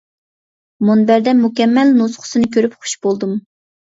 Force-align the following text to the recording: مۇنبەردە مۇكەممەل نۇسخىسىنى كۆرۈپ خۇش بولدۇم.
مۇنبەردە 0.89 1.33
مۇكەممەل 1.41 1.93
نۇسخىسىنى 1.99 2.49
كۆرۈپ 2.57 2.75
خۇش 2.87 2.95
بولدۇم. 3.07 3.37